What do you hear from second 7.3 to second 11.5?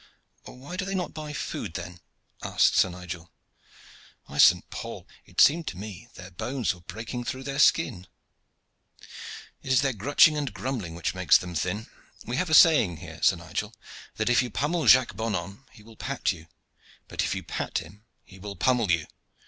their skin." "It is their grutching and grumbling which makes